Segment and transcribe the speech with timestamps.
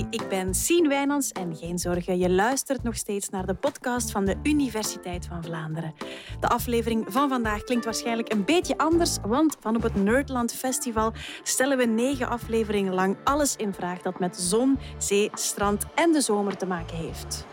[0.00, 4.10] Hey, ik ben Sien Wijnands en geen zorgen, je luistert nog steeds naar de podcast
[4.10, 5.94] van de Universiteit van Vlaanderen.
[6.40, 11.12] De aflevering van vandaag klinkt waarschijnlijk een beetje anders, want van op het Nerdland Festival
[11.42, 16.20] stellen we negen afleveringen lang alles in vraag dat met zon, zee, strand en de
[16.20, 17.46] zomer te maken heeft.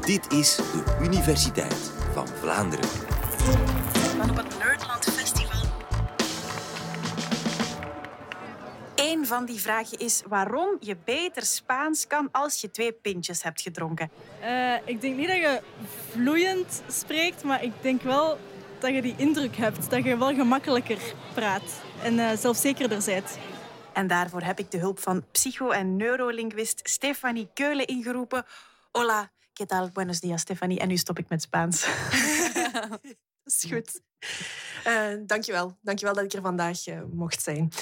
[0.00, 2.88] Dit is de Universiteit van Vlaanderen.
[4.18, 5.17] Van op het Nerdland
[9.08, 13.60] Eén van die vragen is waarom je beter Spaans kan als je twee pintjes hebt
[13.60, 14.10] gedronken.
[14.40, 15.60] Eh, ik denk niet dat je
[16.10, 18.38] vloeiend spreekt, maar ik denk wel
[18.78, 19.90] dat je die indruk hebt.
[19.90, 20.98] Dat je wel gemakkelijker
[21.34, 21.62] praat
[22.02, 23.38] en uh, zelfzekerder bent.
[23.92, 28.44] En daarvoor heb ik de hulp van psycho- en neurolinguist Stefanie Keulen ingeroepen.
[28.90, 29.90] Hola, ¿qué tal?
[29.92, 30.78] Buenos días, Stefanie.
[30.78, 31.86] En nu stop ik met Spaans.
[33.42, 34.00] Dat is goed.
[34.86, 35.76] Uh, dankjewel.
[35.80, 37.72] Dankjewel dat ik er vandaag uh, mocht zijn.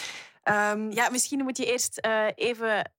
[0.48, 2.92] Um, ja, misschien moet je eerst uh, even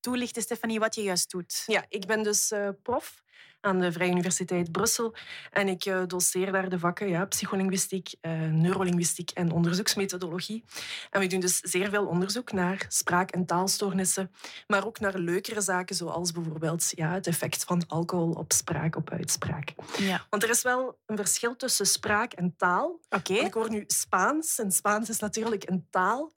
[0.00, 1.62] toelichten, Stefanie, wat je juist doet.
[1.66, 3.24] Ja, ik ben dus prof
[3.60, 5.14] aan de Vrije Universiteit Brussel.
[5.50, 10.64] En ik uh, doseer daar de vakken ja, psycholinguïstiek, uh, neurolinguïstiek en onderzoeksmethodologie.
[11.10, 14.32] En we doen dus zeer veel onderzoek naar spraak- en taalstoornissen,
[14.66, 19.10] maar ook naar leukere zaken, zoals bijvoorbeeld ja, het effect van alcohol op spraak, op
[19.10, 19.74] uitspraak.
[19.98, 20.26] Ja.
[20.30, 23.00] Want er is wel een verschil tussen spraak en taal.
[23.08, 23.36] Okay.
[23.36, 26.32] Ik hoor nu Spaans, en Spaans is natuurlijk een taal.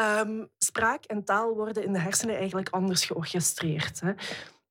[0.00, 4.00] Um, spraak en taal worden in de hersenen eigenlijk anders georchestreerd.
[4.00, 4.12] Hè.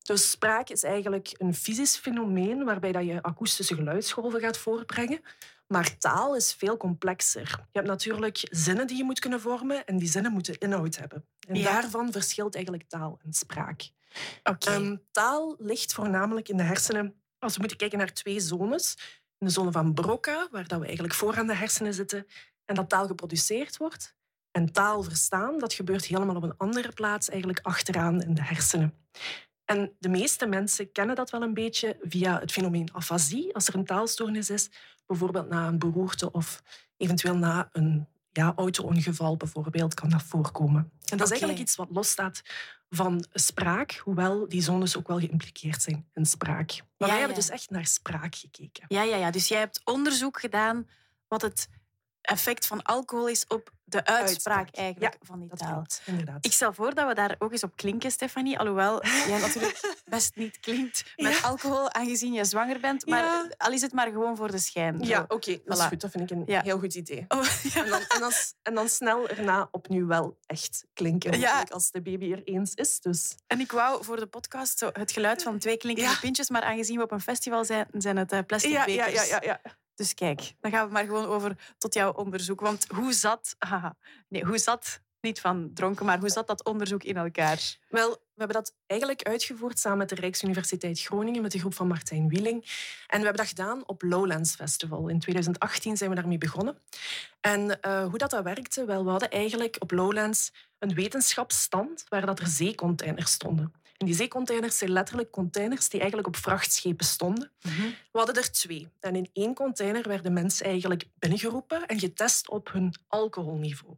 [0.02, 5.20] Dus spraak is eigenlijk een fysisch fenomeen waarbij dat je akoestische geluidsgolven gaat voortbrengen.
[5.66, 7.48] Maar taal is veel complexer.
[7.70, 11.26] Je hebt natuurlijk zinnen die je moet kunnen vormen en die zinnen moeten inhoud hebben.
[11.48, 11.72] En Ja.
[11.72, 13.90] daarvan verschilt eigenlijk taal en spraak.
[14.42, 14.70] Oké.
[14.70, 17.22] Ehm, taal ligt voornamelijk in de hersenen.
[17.38, 18.96] Als we moeten kijken naar twee zones.
[19.38, 22.26] In de zone van Broca, waar dat we eigenlijk voor aan de hersenen zitten
[22.64, 24.14] en dat taal geproduceerd wordt.
[24.56, 28.94] En taal verstaan, dat gebeurt helemaal op een andere plaats, eigenlijk achteraan in de hersenen.
[29.64, 33.74] En de meeste mensen kennen dat wel een beetje via het fenomeen afasie, als er
[33.74, 34.70] een taalstoornis is,
[35.06, 36.62] bijvoorbeeld na een beroerte of
[36.96, 40.90] eventueel na een ja, auto-ongeval bijvoorbeeld, kan dat voorkomen.
[41.04, 42.42] En dat is eigenlijk iets wat losstaat
[42.90, 46.70] van spraak, hoewel die zones ook wel geïmpliceerd zijn in spraak.
[46.76, 48.84] Maar Ja, wij hebben dus echt naar spraak gekeken.
[48.88, 49.30] Ja, ja, ja.
[49.30, 50.88] Dus jij hebt onderzoek gedaan
[51.28, 51.68] wat het
[52.20, 54.68] effect van alcohol is op de uitspraak, Uitspraak.
[54.76, 55.72] eigenlijk Ja, van die Dat taal.
[55.72, 56.44] klopt, inderdaad.
[56.44, 58.58] Ik stel voor dat we daar ook eens op klinken, Stefanie.
[58.58, 61.40] Alhoewel jij natuurlijk best niet klinkt met Ja.
[61.46, 63.06] alcohol, aangezien je zwanger bent.
[63.06, 63.48] Maar Ja.
[63.56, 64.98] al is het maar gewoon voor de schijn.
[65.00, 66.00] Ja, oké, dat is goed.
[66.00, 67.24] Dat vind ik een heel goed idee.
[67.28, 67.44] Oh.
[67.76, 68.32] En dan, en, dan,
[68.62, 71.38] en dan snel erna opnieuw wel echt klinken.
[71.38, 71.66] Ja.
[71.70, 73.00] Als de baby er eens is.
[73.00, 73.34] Dus.
[73.46, 76.96] En ik wou voor de podcast zo het geluid van twee klinkende pintjes, maar aangezien
[76.96, 79.28] we op een festival zijn, zijn het eh, plastic bekers.
[79.28, 79.60] ja, ja, ja.
[79.96, 82.60] Dus kijk, dan gaan we maar gewoon over tot jouw onderzoek.
[82.60, 83.56] Want hoe zat,
[84.28, 87.76] nee, hoe zat, niet van dronken, maar hoe zat dat onderzoek in elkaar?
[87.88, 91.86] Wel, we hebben dat eigenlijk uitgevoerd samen met de Rijksuniversiteit Groningen, met de groep van
[91.86, 92.62] Martijn Wieling.
[93.06, 95.08] En we hebben dat gedaan op Lowlands Festival.
[95.08, 96.78] In 2018 zijn we daarmee begonnen.
[97.40, 98.84] En eh, hoe dat, dat werkte?
[98.84, 103.72] Wel, we hadden eigenlijk op Lowlands een wetenschapsstand waar dat er zeecontainers stonden.
[103.98, 107.52] En die zeecontainers zijn letterlijk containers die eigenlijk op vrachtschepen stonden.
[108.12, 108.88] We hadden er twee.
[109.00, 113.96] En in één container werden mensen eigenlijk binnengeroepen en getest op hun alcoholniveau.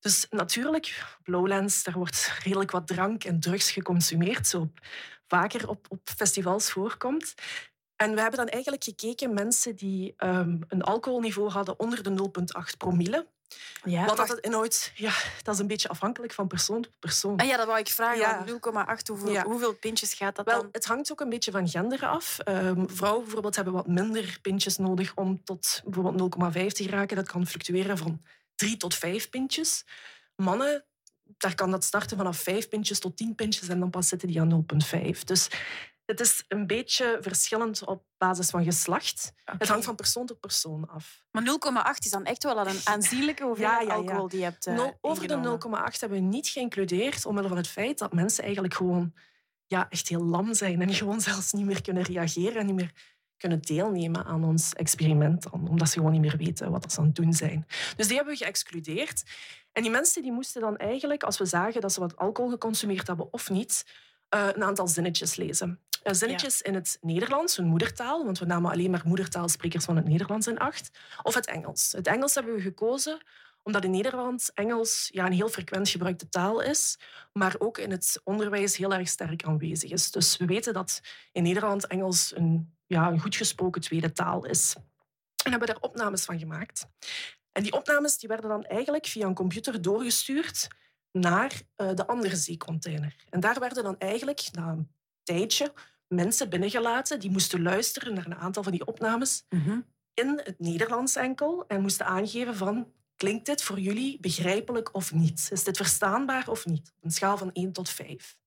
[0.00, 4.80] Dus natuurlijk, op Lowlands, daar wordt redelijk wat drank en drugs geconsumeerd, zo op-
[5.26, 7.34] vaker op, op festivals voorkomt.
[7.96, 12.30] En we hebben dan eigenlijk gekeken mensen die ehm, een alcoholniveau hadden onder de
[12.70, 13.26] 0,8 promille.
[13.84, 17.36] Ja, Wat dat het inhoudt, ja, dat is een beetje afhankelijk van persoon tot persoon.
[17.36, 18.18] Ah ja, dat wou ik vragen.
[18.18, 18.44] Ja.
[18.46, 19.44] 0,8, hoeveel, Ja.
[19.44, 20.68] hoeveel pintjes gaat dat Wel, dan?
[20.72, 22.38] het hangt ook een beetje van gender af.
[22.38, 27.16] Ehm, vrouwen bijvoorbeeld hebben wat minder pintjes nodig om tot bijvoorbeeld 0,5 te geraken.
[27.16, 28.22] Dat kan fluctueren van
[28.54, 29.84] 3 tot 5 pintjes.
[30.36, 30.84] Mannen,
[31.24, 34.40] daar kan dat starten vanaf 5 pintjes tot 10 pintjes en dan pas zitten die
[34.40, 35.24] aan 0,5.
[35.24, 35.48] Dus
[36.08, 39.32] het is een beetje verschillend op basis van geslacht.
[39.44, 41.22] Het hangt van persoon tot persoon af.
[41.30, 41.42] Maar
[41.94, 43.98] 0,8 is dan echt wel een aanzienlijke hoeveelheid Ja, ja, ja.
[43.98, 45.92] alcohol die je hebt eh, over de ingenomen.
[45.92, 49.12] 0,8 hebben we niet geïncludeerd, omwille van het feit dat mensen eigenlijk gewoon
[49.66, 52.92] ja, echt heel lam zijn en gewoon zelfs niet meer kunnen reageren en niet meer
[53.36, 57.06] kunnen deelnemen aan ons experiment, dan, omdat ze gewoon niet meer weten wat ze aan
[57.06, 57.66] het doen zijn.
[57.96, 59.22] Dus die hebben we geëxcludeerd.
[59.72, 63.06] En die mensen die moesten dan eigenlijk, als we zagen dat ze wat alcohol geconsumeerd
[63.06, 63.84] hebben of niet,
[64.28, 65.80] eh, een aantal zinnetjes lezen.
[66.08, 70.04] Eh, zinnetjes in het Nederlands, hun moedertaal, want we namen alleen maar moedertaalsprekers van het
[70.04, 70.90] Nederlands in acht,
[71.22, 71.92] of het Engels.
[71.92, 73.20] Het Engels hebben we gekozen
[73.62, 76.98] omdat in Nederland Engels ja, een heel frequent gebruikte taal is,
[77.32, 80.10] maar ook in het onderwijs heel erg sterk aanwezig is.
[80.10, 81.00] Dus we weten dat
[81.32, 84.74] in Nederland Engels een, ja, een goed gesproken tweede taal is.
[85.44, 86.86] En hebben daar opnames van gemaakt.
[87.52, 90.68] En die opnames die werden dan eigenlijk via een computer doorgestuurd
[91.12, 93.16] naar uh, de andere zeecontainer.
[93.30, 94.88] En daar werden dan eigenlijk na een
[95.22, 95.72] tijdje
[96.08, 99.80] mensen binnengelaten die moesten luisteren naar een aantal van die opnames Mhm.
[100.14, 105.48] in het Nederlands enkel en moesten aangeven van klinkt dit voor jullie begrijpelijk of niet?
[105.52, 106.92] Is dit verstaanbaar of niet?
[106.96, 108.38] Op een schaal van 1 tot 5.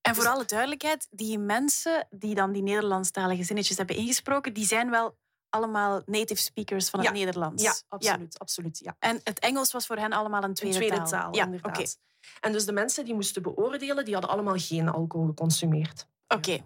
[0.00, 4.90] En voor alle duidelijkheid, die mensen die dan die Nederlandstalige zinnetjes hebben ingesproken, die zijn
[4.90, 5.16] wel
[5.48, 7.14] allemaal native speakers van het Ja.
[7.14, 7.62] Nederlands.
[7.62, 8.38] Ja, absoluut.
[8.38, 8.96] absoluut ja.
[8.98, 11.98] En het Engels was voor hen allemaal een Een tweede, taal, Ja, inderdaad.
[12.40, 16.08] En dus de mensen die moesten beoordelen, die hadden allemaal geen alcohol geconsumeerd.
[16.28, 16.58] Oké.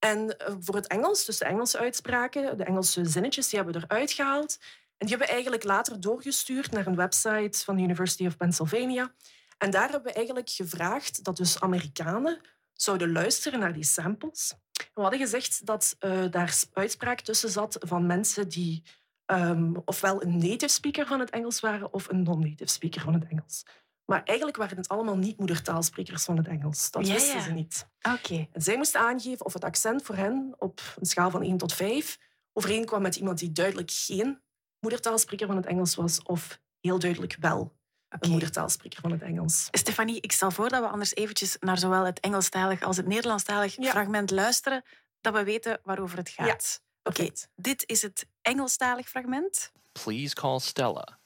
[0.00, 3.86] En eh, voor het Engels, dus de Engelse uitspraken, de Engelse zinnetjes, die hebben we
[3.86, 4.58] eruit gehaald.
[4.96, 9.14] En die hebben we eigenlijk later doorgestuurd naar een website van de University of Pennsylvania.
[9.58, 12.40] En daar hebben we eigenlijk gevraagd dat dus Amerikanen
[12.72, 14.54] zouden luisteren naar die samples.
[14.94, 18.82] We hadden gezegd dat eh, daar uitspraak tussen zat van mensen die
[19.24, 23.26] ehm, ofwel een native speaker van het Engels waren of een non-native speaker van het
[23.28, 23.64] Engels.
[24.10, 26.90] Maar eigenlijk waren het allemaal niet moedertaalsprekers van het Engels.
[26.90, 27.42] Dat Ja, wisten ja.
[27.42, 27.86] ze niet.
[28.02, 28.48] Oké.
[28.52, 31.72] En zij moesten aangeven of het accent voor hen op een schaal van 1 tot
[31.72, 32.18] 5
[32.52, 34.42] overeenkwam met iemand die duidelijk geen
[34.80, 37.76] moedertaalspreker van het Engels was of heel duidelijk wel
[38.08, 39.68] een moedertaalspreker van het Engels.
[39.70, 43.76] Stefanie, ik stel voor dat we anders eventjes naar zowel het Engelstalig als het Nederlandstalig
[43.76, 43.90] Ja.
[43.90, 44.82] fragment luisteren,
[45.20, 46.82] dat we weten waarover het gaat.
[47.02, 49.72] Oké, dit is het Engelstalig fragment.
[49.92, 51.19] Please call Stella.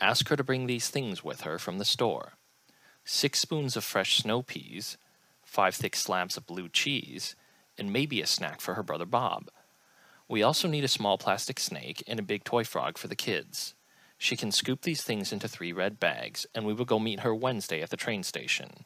[0.00, 2.32] Ask her to bring these things with her from the store
[3.08, 4.98] six spoons of fresh snow peas,
[5.44, 7.36] five thick slabs of blue cheese,
[7.78, 9.48] and maybe a snack for her brother Bob.
[10.28, 13.76] We also need a small plastic snake and a big toy frog for the kids.
[14.18, 17.32] She can scoop these things into three red bags, and we will go meet her
[17.34, 18.84] Wednesday at the train station.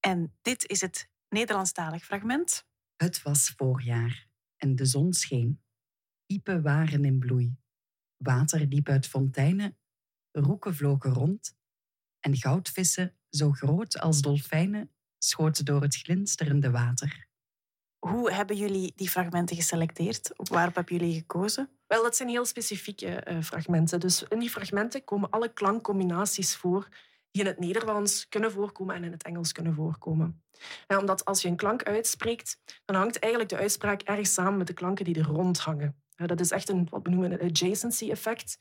[0.00, 2.64] En dit is het Nederlandstalig fragment.
[2.96, 4.26] Het was voorjaar
[4.56, 5.60] en de zon scheen.
[6.26, 7.56] Iepen waren in bloei.
[8.16, 9.76] Water liep uit fonteinen,
[10.32, 11.56] roeken vlogen rond
[12.20, 17.26] en goudvissen, zo groot als dolfijnen, schoten door het glinsterende water.
[17.98, 20.30] Hoe hebben jullie die fragmenten geselecteerd?
[20.36, 21.70] Waarop hebben jullie gekozen?
[21.86, 24.00] Wel, dat zijn heel specifieke eh, fragmenten.
[24.00, 26.88] Dus in die fragmenten komen alle klankcombinaties voor
[27.30, 30.42] die in het Nederlands kunnen voorkomen en in het Engels kunnen voorkomen.
[30.86, 34.66] En omdat als je een klank uitspreekt, dan hangt eigenlijk de uitspraak erg samen met
[34.66, 36.02] de klanken die er rond hangen.
[36.16, 38.58] Ja, dat is echt een, wat we noemen een adjacency effect.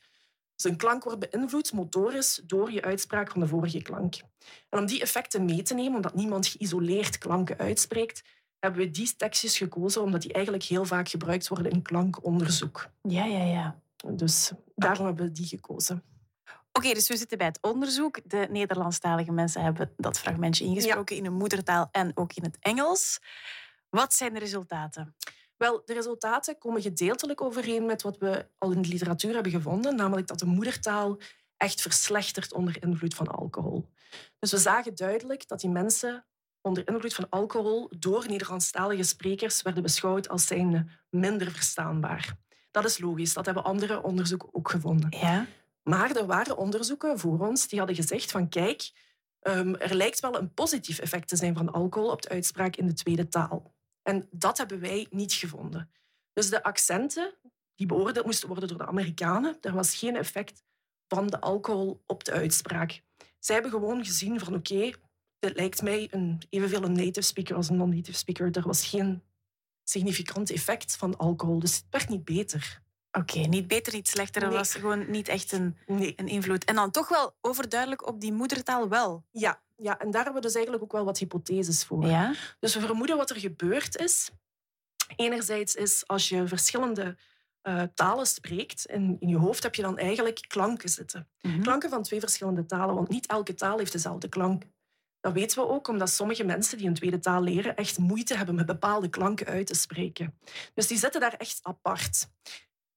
[0.62, 4.16] Dus een klank wordt beïnvloed motorisch door je uitspraak van de vorige klank.
[4.70, 8.24] En om die effecten mee te nemen, omdat niemand geïsoleerd klanken uitspreekt,
[8.60, 12.90] hebben we die tekstjes gekozen omdat die eigenlijk heel vaak gebruikt worden in klankonderzoek.
[13.02, 13.82] Ja, ja, ja.
[14.14, 16.04] Dus daarom hebben we die gekozen.
[16.72, 18.30] Oké, dus we zitten bij het onderzoek.
[18.30, 23.20] De Nederlandstalige mensen hebben dat fragmentje ingesproken in hun moedertaal en ook in het Engels.
[23.90, 25.16] Wat zijn de resultaten?
[25.62, 29.96] Wel, de resultaten komen gedeeltelijk overeen met wat we al in de literatuur hebben gevonden,
[29.96, 31.18] namelijk dat de moedertaal
[31.58, 33.90] echt verslechtert onder invloed van alcohol.
[34.40, 36.26] Dus we zagen duidelijk dat die mensen
[36.62, 42.38] onder invloed van alcohol door Nederlandstalige sprekers werden beschouwd als zijnde minder verstaanbaar.
[42.72, 45.10] Dat is logisch, dat hebben andere onderzoeken ook gevonden.
[45.10, 45.46] Ja.
[45.84, 48.92] Maar er waren onderzoeken voor ons die hadden gezegd van kijk,
[49.40, 52.88] ehm, er lijkt wel een positief effect te zijn van alcohol op de uitspraak in
[52.88, 53.74] de tweede taal.
[54.04, 55.92] En dat hebben wij niet gevonden.
[56.34, 57.34] Dus de accenten
[57.76, 60.64] die beoordeeld moesten worden door de Amerikanen, er was geen effect
[61.08, 63.02] van de alcohol op de uitspraak.
[63.40, 64.92] Zij hebben gewoon gezien van oké,
[65.40, 68.52] dit lijkt mij een, evenveel een native speaker als een non-native speaker.
[68.52, 69.24] Er was geen
[69.84, 72.82] significant effect van alcohol, dus het werd niet beter.
[73.12, 74.42] Oké, niet beter, niet slechter.
[74.42, 74.58] Er Nee.
[74.58, 76.14] was gewoon niet echt een, Nee.
[76.16, 76.64] een invloed.
[76.66, 79.24] En dan toch wel overduidelijk op die moedertaal wel.
[79.32, 82.06] Ja, ja, en daar hebben we dus eigenlijk ook wel wat hypotheses voor.
[82.06, 82.34] Ja?
[82.60, 84.30] Dus we vermoeden wat er gebeurd is.
[85.16, 87.18] Enerzijds is als je verschillende
[87.62, 91.28] eh, talen spreekt, en in je hoofd heb je dan eigenlijk klanken zitten.
[91.42, 91.62] Mhm.
[91.62, 94.64] Klanken van twee verschillende talen, want niet elke taal heeft dezelfde klank.
[95.20, 98.56] Dat weten we ook omdat sommige mensen die een tweede taal leren echt moeite hebben
[98.56, 100.38] met bepaalde klanken uit te spreken.
[100.74, 102.30] Dus die zitten daar echt apart.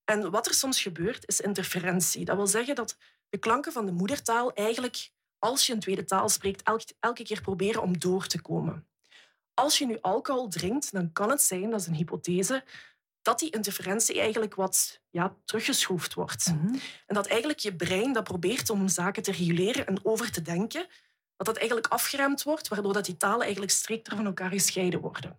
[0.04, 2.25] En wat er soms gebeurt, is interferentie.
[2.25, 2.96] Dat wil zeggen dat
[3.28, 6.62] de klanken van de moedertaal eigenlijk, als je een tweede taal spreekt,
[7.00, 8.87] elke, keer proberen om door te komen.
[9.54, 12.64] Als je nu alcohol drinkt, dan kan het zijn, dat is een hypothese,
[13.23, 16.46] dat die interferentie eigenlijk wat ja, teruggeschroefd wordt.
[16.46, 16.75] Mhm.
[17.06, 20.87] En dat eigenlijk je brein dat probeert om zaken te reguleren en over te denken,
[21.37, 25.38] dat dat eigenlijk afgeremd wordt, waardoor dat die talen eigenlijk strikter van elkaar gescheiden worden.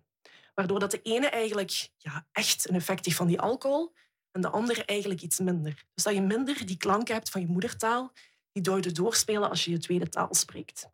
[0.54, 3.94] Waardoor dat de ene eigenlijk ja, echt een effect heeft van die alcohol
[4.36, 5.84] en de andere eigenlijk iets minder.
[5.94, 8.12] Dus dat je minder die klank hebt van je moedertaal
[8.52, 10.88] die door de doorspelen als je je tweede taal spreekt.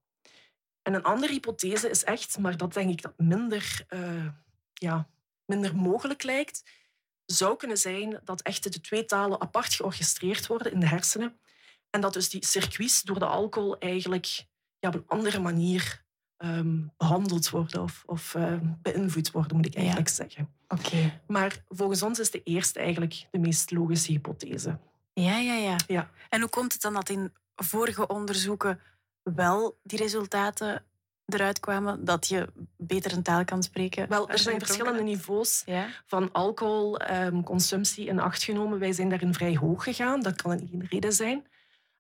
[0.82, 4.26] En een andere hypothese is echt, maar dat denk ik dat minder, eh,
[4.72, 5.08] ja,
[5.44, 6.62] minder mogelijk lijkt,
[7.24, 11.38] zou kunnen zijn dat echt de twee talen apart georchestreerd worden in de hersenen.
[11.90, 14.46] En dat dus die circuits door de alcohol eigenlijk
[14.78, 16.04] ja, op een andere manier
[16.36, 20.54] ehm, behandeld worden of, of ehm, beïnvloed worden, moet ik eigenlijk zeggen.
[20.72, 21.20] Oké.
[21.26, 24.78] Maar volgens ons is de eerste eigenlijk de meest logische hypothese.
[25.12, 26.10] Ja, ja, ja, Ja.
[26.28, 28.80] En hoe komt het dan dat in vorige onderzoeken
[29.22, 30.84] wel die resultaten
[31.26, 34.08] eruit kwamen dat je beter een taal kan spreken?
[34.08, 35.86] Wel, er zijn verschillende niveaus Ja.
[36.06, 38.78] van alcoholconsumptie in acht genomen.
[38.78, 40.20] Wij zijn daarin vrij hoog gegaan.
[40.20, 41.46] Dat kan een reden zijn.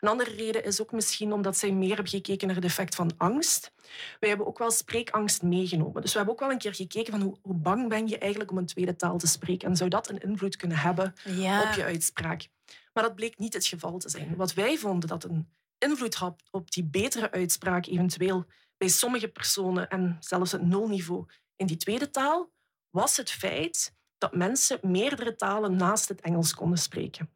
[0.02, 3.10] Een andere reden is ook misschien omdat zij meer hebben gekeken naar het effect van
[3.16, 3.72] angst.
[4.20, 6.02] Wij hebben ook wel spreekangst meegenomen.
[6.02, 8.50] Dus we hebben ook wel een keer gekeken van hoe, hoe bang ben je eigenlijk
[8.50, 9.68] om een tweede taal te spreken.
[9.68, 11.62] En zou dat een invloed kunnen hebben Ja.
[11.68, 12.48] op je uitspraak?
[12.92, 14.36] Maar dat bleek niet het geval te zijn.
[14.36, 18.44] Wat wij vonden dat een invloed had op die betere uitspraak, eventueel
[18.76, 22.50] bij sommige personen en zelfs het nulniveau in die tweede taal,
[22.90, 27.30] was het feit dat mensen meerdere talen naast het Engels konden spreken.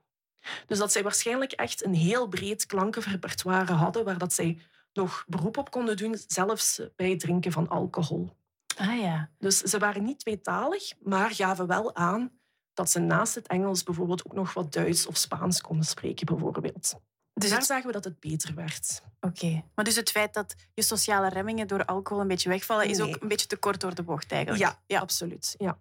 [0.66, 4.58] Dus dat zij waarschijnlijk echt een heel breed klankenrepertoire hadden, waar dat zij
[4.92, 8.36] nog beroep op konden doen, zelfs bij het drinken van alcohol.
[8.76, 9.30] Ah ja.
[9.38, 12.30] Dus ze waren niet tweetalig, maar gaven wel aan
[12.74, 16.94] dat ze naast het Engels bijvoorbeeld ook nog wat Duits of Spaans konden spreken, bijvoorbeeld.
[17.34, 19.02] Dus Daar het, zagen we dat het beter werd.
[19.20, 19.62] oké.
[19.74, 23.16] Maar dus het feit dat je sociale remmingen door alcohol een beetje wegvallen, is ook
[23.20, 24.62] een beetje te kort door de bocht eigenlijk.
[24.62, 25.00] Ja, Ja.
[25.00, 25.54] absoluut.
[25.58, 25.78] Ja.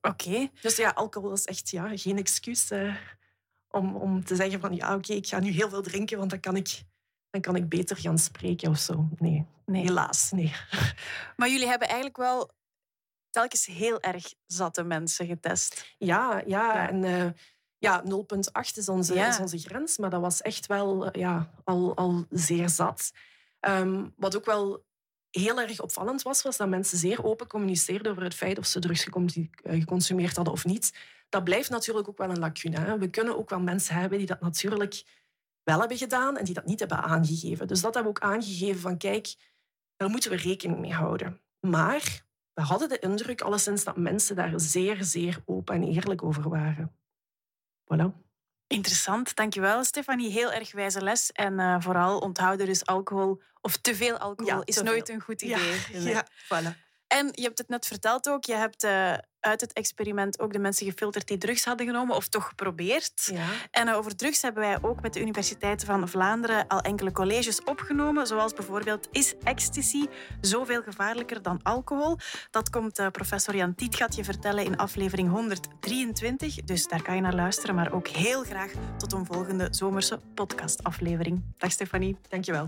[0.00, 0.48] Oké.
[0.60, 2.94] Dus ja, alcohol is echt ja, geen excuus eh,
[3.76, 6.40] om, om te zeggen van ja, oké, ik ga nu heel veel drinken, want dan
[6.40, 6.82] kan ik,
[7.30, 9.08] dan kan ik beter gaan spreken of zo.
[9.18, 9.82] Nee, Nee.
[9.82, 10.52] helaas, nee.
[11.36, 12.50] Maar jullie hebben eigenlijk wel
[13.30, 15.94] telkens heel erg zatte mensen getest.
[15.98, 16.88] Ja, ja, Ja.
[16.88, 17.30] en eh,
[17.78, 19.28] ja, 0,8 is onze, Ja.
[19.28, 23.12] is onze grens, maar dat was echt wel eh, ja, al, al zeer zat.
[23.60, 24.84] Ehm, wat ook wel
[25.30, 28.78] heel erg opvallend was, was dat mensen zeer open communiceerden over het feit of ze
[28.80, 30.92] drugs eh, geconsumeerd hadden of niet.
[31.28, 32.78] Dat blijft natuurlijk ook wel een lacune.
[32.80, 32.98] Hè.
[32.98, 35.04] We kunnen ook wel mensen hebben die dat natuurlijk
[35.62, 37.66] wel hebben gedaan en die dat niet hebben aangegeven.
[37.66, 39.34] Dus dat hebben we ook aangegeven van kijk,
[39.96, 41.40] daar moeten we rekening mee houden.
[41.60, 46.48] Maar we hadden de indruk alleszins dat mensen daar zeer, zeer open en eerlijk over
[46.48, 46.96] waren.
[47.84, 48.24] Voilà.
[48.66, 50.30] Interessant, dankjewel Stefanie.
[50.30, 51.32] Heel erg wijze les.
[51.32, 55.14] En eh, vooral onthouden dus alcohol, of te veel alcohol, Ja, is te nooit veel.
[55.14, 55.80] een goed idee.
[56.12, 56.84] Ja, voilà.
[57.06, 59.14] En je hebt het net verteld ook, je hebt eh,
[59.46, 63.30] uit het experiment ook de mensen gefilterd die drugs hadden genomen, of toch geprobeerd.
[63.32, 63.46] Ja.
[63.70, 68.26] En over drugs hebben wij ook met de Universiteit van Vlaanderen al enkele colleges opgenomen,
[68.26, 70.06] zoals bijvoorbeeld Is ecstasy
[70.40, 72.18] zoveel gevaarlijker dan alcohol?
[72.50, 77.20] Dat komt eh, professor Jan Tietgat je vertellen in aflevering 123, dus daar kan je
[77.20, 81.42] naar luisteren, maar ook heel graag tot een volgende zomerse podcastaflevering.
[81.58, 82.16] Dag Stefanie.
[82.28, 82.66] Dankjewel.